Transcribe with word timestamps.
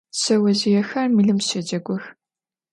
Şseozjıêxer 0.19 1.07
mılım 1.15 1.39
şecegux. 1.47 2.03